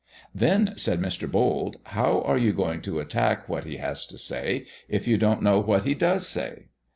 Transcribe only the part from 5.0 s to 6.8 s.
you don't know what he does say?"